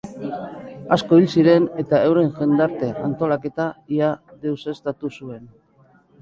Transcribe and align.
Asko 0.95 1.17
hil 1.19 1.27
ziren 1.39 1.67
eta 1.83 1.99
euren 2.07 2.31
jendarte-antolaketa 2.39 3.69
ia 3.99 4.09
deuseztatu 4.47 5.13
zuen. 5.21 5.47